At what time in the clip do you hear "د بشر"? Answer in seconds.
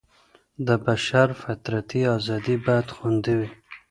0.67-1.27